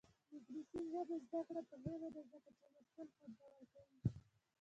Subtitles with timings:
[0.03, 0.03] د
[0.35, 3.97] انګلیسي ژبې زده کړه مهمه ده ځکه چې لوستل خوندور کوي.